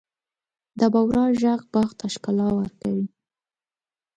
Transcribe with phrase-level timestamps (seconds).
[0.79, 3.07] د بورا ږغ باغ ته ښکلا ورکوي.